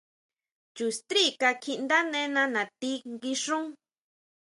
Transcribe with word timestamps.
Chu 0.75 0.85
strí 0.97 1.23
kakjiʼndánena 1.41 2.43
natí 2.53 2.91
nguixún. 3.11 3.63